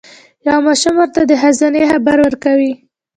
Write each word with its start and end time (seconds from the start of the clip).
یو 0.47 0.57
ماشوم 0.65 0.95
ورته 0.97 1.21
د 1.25 1.31
خزانې 1.41 1.81
خبر 1.91 2.17
ورکوي. 2.25 2.73